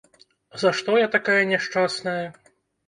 За 0.61 0.69
што 0.79 0.97
я 1.05 1.11
такая 1.19 1.39
няшчасная? 1.53 2.21